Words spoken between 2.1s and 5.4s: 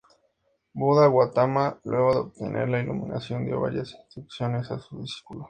de obtener la iluminación dio varias instrucciones a sus discípulos.